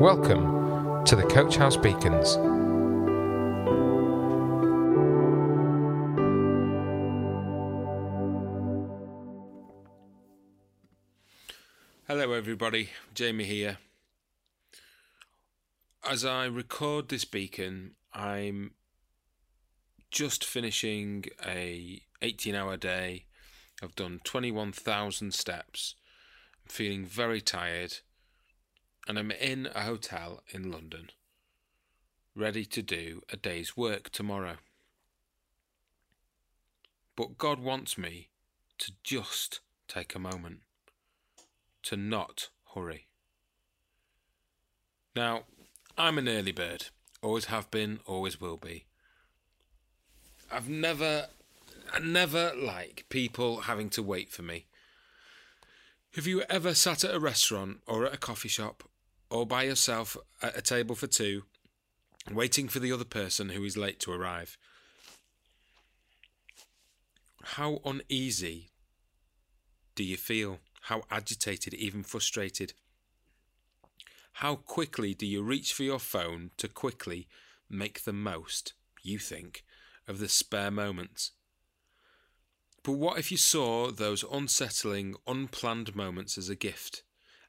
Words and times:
Welcome 0.00 1.04
to 1.04 1.14
the 1.14 1.22
Coach 1.22 1.56
House 1.56 1.76
Beacons. 1.76 2.34
Hello, 12.08 12.32
everybody. 12.32 12.88
Jamie 13.14 13.44
here. 13.44 13.78
As 16.08 16.24
I 16.24 16.46
record 16.46 17.08
this 17.10 17.26
beacon, 17.26 17.92
I'm 18.14 18.72
just 20.10 20.42
finishing 20.42 21.26
a 21.46 22.00
18 22.22 22.54
hour 22.54 22.78
day. 22.78 23.26
I've 23.82 23.94
done 23.94 24.20
21,000 24.24 25.34
steps. 25.34 25.94
I'm 26.64 26.70
feeling 26.70 27.04
very 27.04 27.42
tired 27.42 27.98
and 29.06 29.18
I'm 29.18 29.30
in 29.30 29.68
a 29.74 29.80
hotel 29.80 30.42
in 30.50 30.70
London, 30.70 31.10
ready 32.34 32.64
to 32.66 32.82
do 32.82 33.22
a 33.32 33.36
day's 33.36 33.76
work 33.76 34.10
tomorrow. 34.10 34.56
But 37.16 37.38
God 37.38 37.58
wants 37.58 37.98
me 37.98 38.28
to 38.78 38.92
just 39.02 39.60
take 39.88 40.14
a 40.14 40.18
moment, 40.18 40.60
to 41.82 41.96
not 41.96 42.48
hurry. 42.74 43.06
Now, 45.14 45.42
I'm 45.98 46.16
an 46.16 46.28
early 46.28 46.52
bird, 46.52 46.86
always 47.22 47.46
have 47.46 47.70
been, 47.70 48.00
always 48.06 48.40
will 48.40 48.56
be. 48.56 48.86
I've 50.50 50.68
never, 50.68 51.26
I 51.92 51.98
never 51.98 52.52
like 52.56 53.06
people 53.08 53.62
having 53.62 53.90
to 53.90 54.02
wait 54.02 54.30
for 54.30 54.42
me. 54.42 54.66
Have 56.14 56.26
you 56.26 56.42
ever 56.42 56.74
sat 56.74 57.04
at 57.04 57.14
a 57.14 57.20
restaurant 57.20 57.78
or 57.86 58.06
at 58.06 58.14
a 58.14 58.18
coffee 58.18 58.48
shop 58.48 58.84
or 59.32 59.46
by 59.46 59.62
yourself 59.62 60.14
at 60.42 60.56
a 60.56 60.60
table 60.60 60.94
for 60.94 61.06
two, 61.06 61.44
waiting 62.30 62.68
for 62.68 62.80
the 62.80 62.92
other 62.92 63.04
person 63.04 63.48
who 63.48 63.64
is 63.64 63.78
late 63.78 63.98
to 63.98 64.12
arrive? 64.12 64.58
How 67.42 67.80
uneasy 67.82 68.70
do 69.94 70.04
you 70.04 70.18
feel? 70.18 70.58
How 70.82 71.04
agitated, 71.10 71.72
even 71.72 72.02
frustrated? 72.02 72.74
How 74.34 74.54
quickly 74.54 75.14
do 75.14 75.24
you 75.24 75.42
reach 75.42 75.72
for 75.72 75.82
your 75.82 75.98
phone 75.98 76.50
to 76.58 76.68
quickly 76.68 77.26
make 77.70 78.04
the 78.04 78.12
most, 78.12 78.74
you 79.02 79.18
think, 79.18 79.64
of 80.06 80.18
the 80.18 80.28
spare 80.28 80.70
moments? 80.70 81.30
But 82.82 82.92
what 82.92 83.18
if 83.18 83.30
you 83.30 83.38
saw 83.38 83.90
those 83.90 84.24
unsettling, 84.30 85.14
unplanned 85.26 85.96
moments 85.96 86.36
as 86.36 86.50
a 86.50 86.56
gift? 86.56 87.02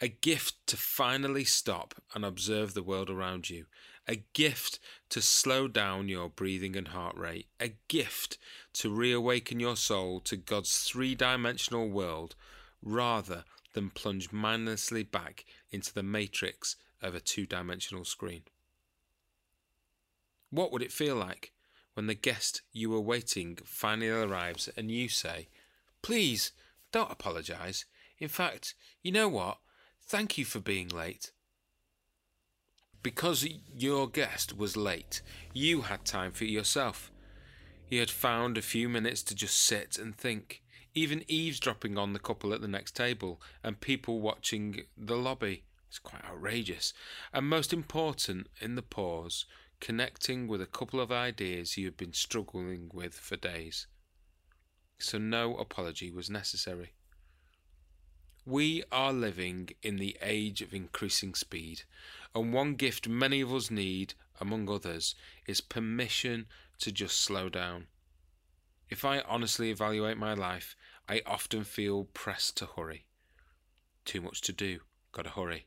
A 0.00 0.08
gift 0.08 0.54
to 0.66 0.76
finally 0.76 1.44
stop 1.44 1.94
and 2.14 2.24
observe 2.24 2.74
the 2.74 2.82
world 2.82 3.08
around 3.08 3.48
you. 3.48 3.66
A 4.06 4.16
gift 4.34 4.78
to 5.08 5.22
slow 5.22 5.68
down 5.68 6.08
your 6.08 6.28
breathing 6.28 6.76
and 6.76 6.88
heart 6.88 7.16
rate. 7.16 7.48
A 7.58 7.72
gift 7.88 8.36
to 8.74 8.94
reawaken 8.94 9.58
your 9.58 9.76
soul 9.76 10.20
to 10.20 10.36
God's 10.36 10.82
three 10.82 11.14
dimensional 11.14 11.88
world 11.88 12.34
rather 12.82 13.44
than 13.72 13.90
plunge 13.90 14.32
mindlessly 14.32 15.02
back 15.02 15.44
into 15.70 15.92
the 15.92 16.02
matrix 16.02 16.76
of 17.00 17.14
a 17.14 17.20
two 17.20 17.46
dimensional 17.46 18.04
screen. 18.04 18.42
What 20.50 20.72
would 20.72 20.82
it 20.82 20.92
feel 20.92 21.16
like 21.16 21.52
when 21.94 22.06
the 22.06 22.14
guest 22.14 22.60
you 22.72 22.90
were 22.90 23.00
waiting 23.00 23.58
finally 23.64 24.10
arrives 24.10 24.68
and 24.76 24.90
you 24.90 25.08
say, 25.08 25.48
Please, 26.02 26.52
don't 26.92 27.10
apologise. 27.10 27.86
In 28.18 28.28
fact, 28.28 28.74
you 29.02 29.10
know 29.10 29.28
what? 29.28 29.58
Thank 30.08 30.38
you 30.38 30.44
for 30.44 30.60
being 30.60 30.88
late. 30.88 31.32
Because 33.02 33.48
your 33.74 34.08
guest 34.08 34.56
was 34.56 34.76
late, 34.76 35.20
you 35.52 35.82
had 35.82 36.04
time 36.04 36.30
for 36.30 36.44
yourself. 36.44 37.10
You 37.88 37.98
had 37.98 38.10
found 38.10 38.56
a 38.56 38.62
few 38.62 38.88
minutes 38.88 39.24
to 39.24 39.34
just 39.34 39.58
sit 39.58 39.98
and 39.98 40.16
think, 40.16 40.62
even 40.94 41.24
eavesdropping 41.26 41.98
on 41.98 42.12
the 42.12 42.20
couple 42.20 42.54
at 42.54 42.60
the 42.60 42.68
next 42.68 42.94
table 42.94 43.40
and 43.64 43.80
people 43.80 44.20
watching 44.20 44.82
the 44.96 45.16
lobby. 45.16 45.64
It's 45.88 45.98
quite 45.98 46.24
outrageous. 46.24 46.92
And 47.32 47.48
most 47.48 47.72
important, 47.72 48.46
in 48.60 48.76
the 48.76 48.82
pause, 48.82 49.44
connecting 49.80 50.46
with 50.46 50.62
a 50.62 50.66
couple 50.66 51.00
of 51.00 51.10
ideas 51.10 51.76
you 51.76 51.84
had 51.84 51.96
been 51.96 52.12
struggling 52.12 52.90
with 52.94 53.14
for 53.14 53.36
days. 53.36 53.88
So 54.98 55.18
no 55.18 55.56
apology 55.56 56.12
was 56.12 56.30
necessary. 56.30 56.92
We 58.48 58.84
are 58.92 59.12
living 59.12 59.70
in 59.82 59.96
the 59.96 60.16
age 60.22 60.62
of 60.62 60.72
increasing 60.72 61.34
speed, 61.34 61.82
and 62.32 62.52
one 62.52 62.76
gift 62.76 63.08
many 63.08 63.40
of 63.40 63.52
us 63.52 63.72
need, 63.72 64.14
among 64.40 64.70
others, 64.70 65.16
is 65.48 65.60
permission 65.60 66.46
to 66.78 66.92
just 66.92 67.20
slow 67.20 67.48
down. 67.48 67.88
If 68.88 69.04
I 69.04 69.18
honestly 69.22 69.70
evaluate 69.70 70.16
my 70.16 70.32
life, 70.32 70.76
I 71.08 71.22
often 71.26 71.64
feel 71.64 72.04
pressed 72.14 72.56
to 72.58 72.66
hurry. 72.66 73.06
Too 74.04 74.20
much 74.20 74.42
to 74.42 74.52
do, 74.52 74.78
gotta 75.10 75.30
hurry. 75.30 75.66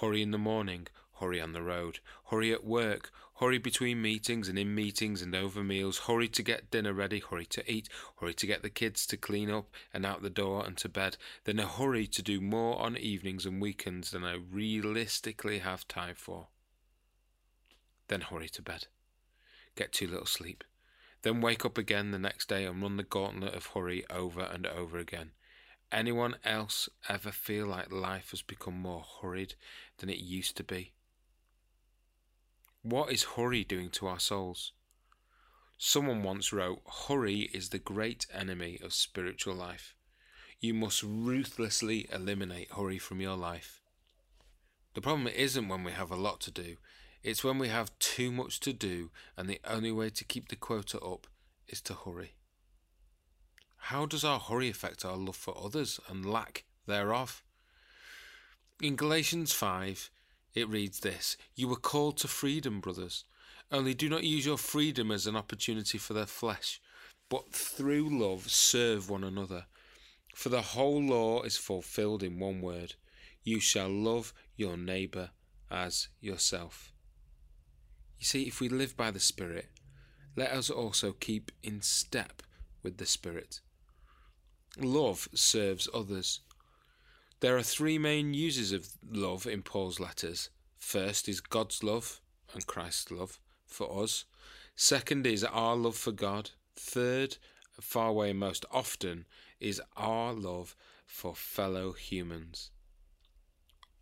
Hurry 0.00 0.20
in 0.20 0.32
the 0.32 0.36
morning, 0.36 0.88
hurry 1.18 1.40
on 1.40 1.52
the 1.52 1.62
road, 1.62 2.00
hurry 2.26 2.52
at 2.52 2.64
work, 2.64 3.10
hurry 3.36 3.58
between 3.58 4.00
meetings 4.00 4.48
and 4.48 4.58
in 4.58 4.74
meetings 4.74 5.22
and 5.22 5.34
over 5.34 5.62
meals, 5.62 5.98
hurry 6.00 6.28
to 6.28 6.42
get 6.42 6.70
dinner 6.70 6.92
ready, 6.92 7.20
hurry 7.20 7.46
to 7.46 7.70
eat, 7.70 7.88
hurry 8.20 8.34
to 8.34 8.46
get 8.46 8.62
the 8.62 8.70
kids 8.70 9.06
to 9.06 9.16
clean 9.16 9.50
up 9.50 9.68
and 9.92 10.06
out 10.06 10.22
the 10.22 10.30
door 10.30 10.64
and 10.64 10.76
to 10.78 10.88
bed, 10.88 11.16
then 11.44 11.58
a 11.58 11.66
hurry 11.66 12.06
to 12.06 12.22
do 12.22 12.40
more 12.40 12.78
on 12.80 12.96
evenings 12.96 13.44
and 13.44 13.60
weekends 13.60 14.10
than 14.10 14.24
I 14.24 14.34
realistically 14.34 15.58
have 15.60 15.86
time 15.88 16.14
for. 16.16 16.48
Then 18.08 18.22
hurry 18.22 18.48
to 18.50 18.62
bed. 18.62 18.86
Get 19.74 19.92
too 19.92 20.06
little 20.06 20.26
sleep. 20.26 20.64
Then 21.22 21.40
wake 21.40 21.64
up 21.64 21.76
again 21.76 22.10
the 22.10 22.18
next 22.18 22.48
day 22.48 22.64
and 22.64 22.80
run 22.80 22.96
the 22.96 23.02
gauntlet 23.02 23.54
of 23.54 23.66
hurry 23.66 24.04
over 24.08 24.42
and 24.42 24.66
over 24.66 24.98
again. 24.98 25.32
Anyone 25.92 26.36
else 26.44 26.88
ever 27.08 27.30
feel 27.30 27.66
like 27.66 27.92
life 27.92 28.30
has 28.30 28.42
become 28.42 28.78
more 28.78 29.04
hurried 29.20 29.54
than 29.98 30.10
it 30.10 30.18
used 30.18 30.56
to 30.56 30.64
be? 30.64 30.92
What 32.88 33.10
is 33.10 33.24
hurry 33.34 33.64
doing 33.64 33.90
to 33.98 34.06
our 34.06 34.20
souls? 34.20 34.70
Someone 35.76 36.22
once 36.22 36.52
wrote, 36.52 36.82
Hurry 37.08 37.50
is 37.52 37.70
the 37.70 37.80
great 37.80 38.28
enemy 38.32 38.78
of 38.80 38.94
spiritual 38.94 39.56
life. 39.56 39.96
You 40.60 40.72
must 40.72 41.02
ruthlessly 41.02 42.08
eliminate 42.12 42.70
hurry 42.70 42.98
from 42.98 43.20
your 43.20 43.34
life. 43.36 43.80
The 44.94 45.00
problem 45.00 45.26
isn't 45.26 45.66
when 45.66 45.82
we 45.82 45.90
have 45.90 46.12
a 46.12 46.16
lot 46.16 46.40
to 46.42 46.52
do, 46.52 46.76
it's 47.24 47.42
when 47.42 47.58
we 47.58 47.66
have 47.70 47.98
too 47.98 48.30
much 48.30 48.60
to 48.60 48.72
do 48.72 49.10
and 49.36 49.48
the 49.48 49.60
only 49.64 49.90
way 49.90 50.08
to 50.10 50.24
keep 50.24 50.46
the 50.46 50.54
quota 50.54 51.00
up 51.00 51.26
is 51.66 51.80
to 51.80 51.94
hurry. 51.94 52.36
How 53.90 54.06
does 54.06 54.22
our 54.22 54.38
hurry 54.38 54.70
affect 54.70 55.04
our 55.04 55.16
love 55.16 55.34
for 55.34 55.60
others 55.60 55.98
and 56.08 56.24
lack 56.24 56.62
thereof? 56.86 57.42
In 58.80 58.94
Galatians 58.94 59.52
5, 59.52 60.08
it 60.56 60.68
reads 60.68 61.00
this 61.00 61.36
You 61.54 61.68
were 61.68 61.76
called 61.76 62.16
to 62.18 62.28
freedom, 62.28 62.80
brothers. 62.80 63.24
Only 63.70 63.94
do 63.94 64.08
not 64.08 64.24
use 64.24 64.46
your 64.46 64.58
freedom 64.58 65.10
as 65.10 65.26
an 65.26 65.36
opportunity 65.36 65.98
for 65.98 66.14
the 66.14 66.26
flesh, 66.26 66.80
but 67.28 67.52
through 67.52 68.08
love 68.08 68.50
serve 68.50 69.10
one 69.10 69.22
another. 69.22 69.66
For 70.34 70.48
the 70.48 70.62
whole 70.62 71.02
law 71.02 71.42
is 71.42 71.56
fulfilled 71.56 72.22
in 72.22 72.38
one 72.38 72.60
word 72.60 72.94
You 73.44 73.60
shall 73.60 73.88
love 73.88 74.32
your 74.56 74.76
neighbour 74.76 75.30
as 75.70 76.08
yourself. 76.20 76.92
You 78.18 78.24
see, 78.24 78.44
if 78.44 78.60
we 78.60 78.68
live 78.68 78.96
by 78.96 79.10
the 79.10 79.20
Spirit, 79.20 79.68
let 80.36 80.50
us 80.52 80.70
also 80.70 81.12
keep 81.12 81.52
in 81.62 81.82
step 81.82 82.42
with 82.82 82.96
the 82.96 83.06
Spirit. 83.06 83.60
Love 84.78 85.28
serves 85.34 85.88
others. 85.92 86.40
There 87.40 87.56
are 87.56 87.62
three 87.62 87.98
main 87.98 88.32
uses 88.32 88.72
of 88.72 88.88
love 89.10 89.46
in 89.46 89.62
Paul's 89.62 90.00
letters. 90.00 90.48
First 90.78 91.28
is 91.28 91.40
God's 91.40 91.82
love 91.82 92.20
and 92.54 92.66
Christ's 92.66 93.10
love 93.10 93.38
for 93.66 94.02
us. 94.02 94.24
Second 94.74 95.26
is 95.26 95.44
our 95.44 95.76
love 95.76 95.96
for 95.96 96.12
God. 96.12 96.50
Third, 96.76 97.36
far 97.78 98.08
away 98.08 98.32
most 98.32 98.64
often, 98.70 99.26
is 99.60 99.82
our 99.96 100.32
love 100.32 100.74
for 101.04 101.34
fellow 101.34 101.92
humans. 101.92 102.70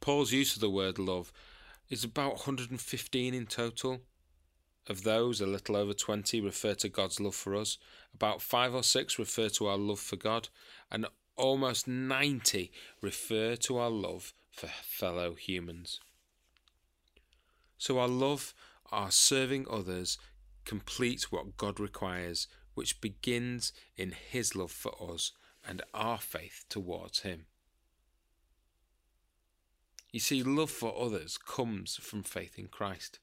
Paul's 0.00 0.32
use 0.32 0.54
of 0.54 0.60
the 0.60 0.70
word 0.70 0.98
love 0.98 1.32
is 1.90 2.04
about 2.04 2.32
115 2.34 3.34
in 3.34 3.46
total. 3.46 4.00
Of 4.86 5.02
those, 5.02 5.40
a 5.40 5.46
little 5.46 5.76
over 5.76 5.94
20 5.94 6.40
refer 6.40 6.74
to 6.74 6.88
God's 6.88 7.18
love 7.18 7.34
for 7.34 7.56
us, 7.56 7.78
about 8.14 8.42
5 8.42 8.74
or 8.74 8.82
6 8.82 9.18
refer 9.18 9.48
to 9.48 9.66
our 9.66 9.78
love 9.78 9.98
for 9.98 10.16
God, 10.16 10.50
and 10.90 11.06
almost 11.36 11.88
90 11.88 12.70
refer 13.00 13.56
to 13.56 13.78
our 13.78 13.90
love 13.90 14.32
for 14.50 14.68
fellow 14.68 15.34
humans. 15.34 16.00
So 17.78 17.98
our 17.98 18.08
love, 18.08 18.54
our 18.92 19.10
serving 19.10 19.66
others, 19.68 20.18
completes 20.64 21.30
what 21.30 21.56
God 21.56 21.78
requires, 21.78 22.46
which 22.74 23.00
begins 23.00 23.72
in 23.96 24.12
His 24.12 24.54
love 24.56 24.72
for 24.72 24.94
us 25.12 25.32
and 25.66 25.82
our 25.92 26.18
faith 26.18 26.64
towards 26.68 27.20
Him. 27.20 27.46
You 30.12 30.20
see, 30.20 30.42
love 30.42 30.70
for 30.70 30.94
others 30.96 31.36
comes 31.36 31.96
from 31.96 32.22
faith 32.22 32.58
in 32.58 32.68
Christ. 32.68 33.18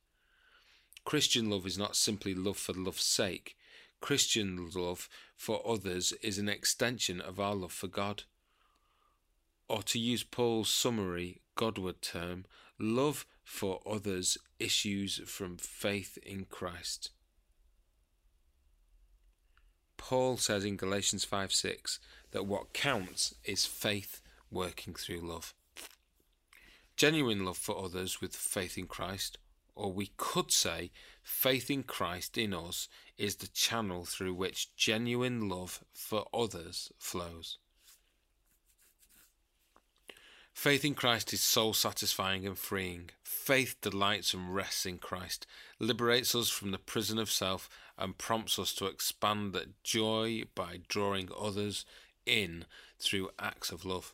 Christian 1.06 1.50
love 1.50 1.66
is 1.66 1.78
not 1.78 1.96
simply 1.96 2.36
love 2.36 2.58
for 2.58 2.74
love's 2.74 3.04
sake. 3.04 3.56
Christian 4.02 4.70
love 4.76 5.08
for 5.36 5.62
others 5.66 6.12
is 6.22 6.38
an 6.38 6.50
extension 6.50 7.22
of 7.22 7.40
our 7.40 7.56
love 7.56 7.72
for 7.72 7.88
God. 7.88 8.24
Or 9.70 9.82
to 9.84 10.00
use 10.00 10.24
Paul's 10.24 10.70
summary 10.70 11.40
Godward 11.56 12.02
term, 12.02 12.46
love 12.80 13.26
for 13.44 13.82
others 13.86 14.38
issues 14.60 15.22
from 15.26 15.58
faith 15.58 16.18
in 16.24 16.46
Christ. 16.46 17.12
Paul 19.98 20.38
says 20.38 20.66
in 20.66 20.78
Galatians 20.78 21.24
5 21.24 21.54
6 21.54 22.00
that 22.32 22.46
what 22.46 22.74
counts 22.74 23.36
is 23.46 23.66
faith 23.66 24.20
working 24.50 24.94
through 24.94 25.22
love. 25.22 25.54
Genuine 26.98 27.46
love 27.46 27.58
for 27.58 27.84
others 27.84 28.20
with 28.20 28.36
faith 28.36 28.78
in 28.78 28.88
Christ, 28.88 29.38
or 29.76 29.92
we 29.92 30.12
could 30.18 30.52
say 30.52 30.92
faith 31.24 31.70
in 31.70 31.84
Christ 31.84 32.38
in 32.38 32.54
us, 32.54 32.88
is 33.18 33.38
the 33.38 33.48
channel 33.48 34.06
through 34.06 34.34
which 34.34 34.76
genuine 34.76 35.48
love 35.48 35.84
for 35.94 36.26
others 36.34 36.92
flows. 36.98 37.58
Faith 40.54 40.84
in 40.84 40.94
Christ 40.94 41.32
is 41.34 41.42
soul 41.42 41.74
satisfying 41.74 42.46
and 42.46 42.58
freeing. 42.58 43.10
Faith 43.24 43.78
delights 43.82 44.34
and 44.34 44.54
rests 44.54 44.86
in 44.86 44.98
Christ, 44.98 45.48
liberates 45.80 46.36
us 46.36 46.50
from 46.50 46.72
the 46.72 46.78
prison 46.78 47.18
of 47.18 47.32
self, 47.32 47.70
and 47.98 48.18
prompts 48.18 48.60
us 48.60 48.74
to 48.74 48.86
expand 48.86 49.54
that 49.54 49.84
joy 49.84 50.44
by 50.54 50.82
drawing 50.88 51.30
others 51.40 51.86
in 52.26 52.66
through 53.00 53.30
acts 53.40 53.72
of 53.72 53.86
love. 53.86 54.14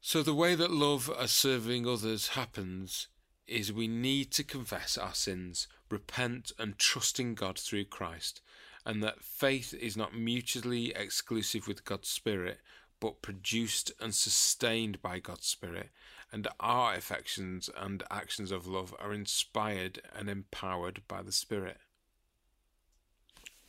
So, 0.00 0.22
the 0.22 0.34
way 0.34 0.54
that 0.54 0.70
love 0.70 1.10
as 1.18 1.32
serving 1.32 1.86
others 1.86 2.28
happens 2.28 3.08
is 3.48 3.72
we 3.72 3.88
need 3.88 4.30
to 4.32 4.44
confess 4.44 4.96
our 4.98 5.14
sins, 5.14 5.66
repent, 5.90 6.52
and 6.58 6.78
trust 6.78 7.18
in 7.18 7.34
God 7.34 7.58
through 7.58 7.86
Christ, 7.86 8.40
and 8.84 9.02
that 9.02 9.22
faith 9.22 9.74
is 9.74 9.96
not 9.96 10.14
mutually 10.14 10.92
exclusive 10.94 11.66
with 11.66 11.84
God's 11.84 12.08
Spirit, 12.08 12.60
but 13.00 13.22
produced 13.22 13.92
and 14.00 14.14
sustained 14.14 15.00
by 15.02 15.18
God's 15.18 15.46
Spirit, 15.46 15.90
and 16.32 16.48
our 16.60 16.94
affections 16.94 17.70
and 17.76 18.02
actions 18.10 18.50
of 18.50 18.66
love 18.66 18.94
are 18.98 19.12
inspired 19.12 20.00
and 20.16 20.28
empowered 20.28 21.02
by 21.08 21.22
the 21.22 21.32
Spirit. 21.32 21.78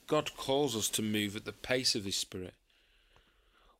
God 0.07 0.35
calls 0.35 0.75
us 0.75 0.89
to 0.89 1.01
move 1.01 1.35
at 1.35 1.45
the 1.45 1.53
pace 1.53 1.95
of 1.95 2.05
His 2.05 2.17
Spirit. 2.17 2.55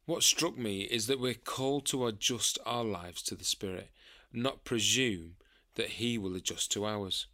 What 0.06 0.24
struck 0.24 0.58
me 0.58 0.82
is 0.82 1.08
that 1.08 1.20
we're 1.20 1.34
called 1.34 1.86
to 1.88 2.06
adjust 2.06 2.58
our 2.66 2.84
lives 2.84 3.22
to 3.24 3.36
the 3.36 3.44
Spirit, 3.44 3.90
not 4.32 4.64
presume 4.64 5.36
that 5.76 5.92
He 5.92 6.18
will 6.18 6.36
adjust 6.36 6.72
to 6.72 6.86
ours. 6.86 7.28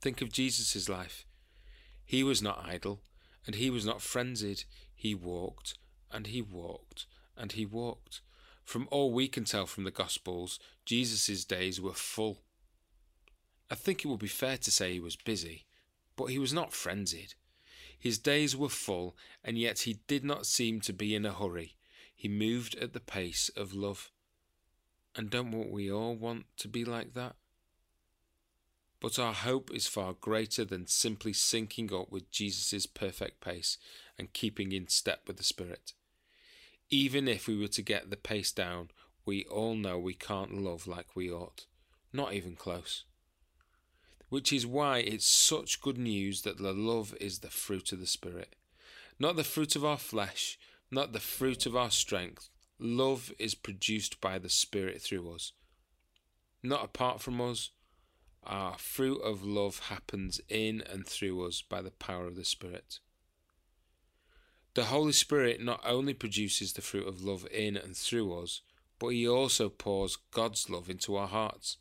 Think 0.00 0.22
of 0.22 0.32
Jesus' 0.32 0.88
life. 0.88 1.26
He 2.04 2.22
was 2.22 2.42
not 2.42 2.64
idle, 2.64 3.02
and 3.46 3.54
he 3.54 3.70
was 3.70 3.86
not 3.86 4.02
frenzied. 4.02 4.64
He 4.94 5.14
walked, 5.14 5.78
and 6.10 6.26
he 6.26 6.42
walked, 6.42 7.06
and 7.36 7.52
he 7.52 7.64
walked. 7.64 8.20
From 8.64 8.88
all 8.90 9.12
we 9.12 9.28
can 9.28 9.44
tell 9.44 9.66
from 9.66 9.84
the 9.84 9.90
Gospels, 9.90 10.58
Jesus' 10.84 11.44
days 11.44 11.80
were 11.80 11.92
full. 11.92 12.38
I 13.70 13.74
think 13.74 14.04
it 14.04 14.08
would 14.08 14.20
be 14.20 14.26
fair 14.26 14.56
to 14.56 14.70
say 14.70 14.92
he 14.92 15.00
was 15.00 15.16
busy, 15.16 15.66
but 16.16 16.26
he 16.26 16.38
was 16.38 16.52
not 16.52 16.72
frenzied. 16.72 17.34
His 17.98 18.18
days 18.18 18.56
were 18.56 18.68
full, 18.68 19.16
and 19.44 19.58
yet 19.58 19.80
he 19.80 20.00
did 20.06 20.24
not 20.24 20.46
seem 20.46 20.80
to 20.80 20.92
be 20.92 21.14
in 21.14 21.26
a 21.26 21.32
hurry. 21.32 21.76
He 22.14 22.28
moved 22.28 22.74
at 22.76 22.92
the 22.92 23.00
pace 23.00 23.50
of 23.56 23.74
love. 23.74 24.10
And 25.16 25.30
don't 25.30 25.70
we 25.70 25.90
all 25.90 26.14
want 26.14 26.46
to 26.58 26.68
be 26.68 26.84
like 26.84 27.14
that? 27.14 27.34
But 29.00 29.18
our 29.18 29.32
hope 29.32 29.70
is 29.74 29.86
far 29.86 30.12
greater 30.12 30.64
than 30.64 30.86
simply 30.86 31.32
syncing 31.32 31.92
up 31.92 32.12
with 32.12 32.30
Jesus' 32.30 32.86
perfect 32.86 33.40
pace 33.40 33.78
and 34.18 34.32
keeping 34.32 34.72
in 34.72 34.88
step 34.88 35.22
with 35.26 35.38
the 35.38 35.42
Spirit. 35.42 35.94
Even 36.90 37.26
if 37.26 37.48
we 37.48 37.58
were 37.58 37.68
to 37.68 37.82
get 37.82 38.10
the 38.10 38.16
pace 38.16 38.52
down, 38.52 38.90
we 39.24 39.44
all 39.44 39.74
know 39.74 39.98
we 39.98 40.14
can't 40.14 40.62
love 40.62 40.86
like 40.86 41.16
we 41.16 41.30
ought. 41.30 41.66
Not 42.12 42.34
even 42.34 42.56
close. 42.56 43.04
Which 44.28 44.52
is 44.52 44.66
why 44.66 44.98
it's 44.98 45.26
such 45.26 45.80
good 45.80 45.98
news 45.98 46.42
that 46.42 46.58
the 46.58 46.72
love 46.72 47.14
is 47.20 47.38
the 47.38 47.48
fruit 47.48 47.92
of 47.92 48.00
the 48.00 48.06
Spirit. 48.06 48.54
Not 49.18 49.36
the 49.36 49.44
fruit 49.44 49.76
of 49.76 49.84
our 49.84 49.98
flesh, 49.98 50.58
not 50.90 51.12
the 51.12 51.20
fruit 51.20 51.64
of 51.66 51.74
our 51.74 51.90
strength. 51.90 52.48
Love 52.82 53.30
is 53.38 53.54
produced 53.54 54.22
by 54.22 54.38
the 54.38 54.48
Spirit 54.48 55.02
through 55.02 55.30
us. 55.30 55.52
Not 56.62 56.82
apart 56.82 57.20
from 57.20 57.38
us. 57.38 57.70
Our 58.42 58.78
fruit 58.78 59.20
of 59.20 59.44
love 59.44 59.80
happens 59.90 60.40
in 60.48 60.82
and 60.90 61.06
through 61.06 61.46
us 61.46 61.60
by 61.60 61.82
the 61.82 61.90
power 61.90 62.26
of 62.26 62.36
the 62.36 62.44
Spirit. 62.44 63.00
The 64.72 64.84
Holy 64.84 65.12
Spirit 65.12 65.60
not 65.60 65.82
only 65.84 66.14
produces 66.14 66.72
the 66.72 66.80
fruit 66.80 67.06
of 67.06 67.22
love 67.22 67.46
in 67.52 67.76
and 67.76 67.94
through 67.94 68.32
us, 68.32 68.62
but 68.98 69.08
He 69.08 69.28
also 69.28 69.68
pours 69.68 70.16
God's 70.30 70.70
love 70.70 70.88
into 70.88 71.16
our 71.16 71.28
hearts. 71.28 71.76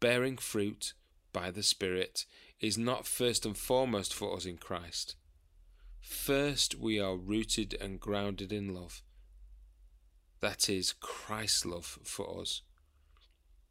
Bearing 0.00 0.38
fruit 0.38 0.94
by 1.30 1.50
the 1.50 1.62
Spirit 1.62 2.24
is 2.58 2.78
not 2.78 3.06
first 3.06 3.44
and 3.44 3.56
foremost 3.56 4.14
for 4.14 4.34
us 4.34 4.46
in 4.46 4.56
Christ. 4.56 5.16
First, 6.00 6.74
we 6.74 6.98
are 6.98 7.16
rooted 7.16 7.76
and 7.78 8.00
grounded 8.00 8.50
in 8.50 8.74
love. 8.74 9.02
That 10.40 10.68
is 10.68 10.94
Christ's 11.00 11.66
love 11.66 11.98
for 12.02 12.40
us. 12.40 12.62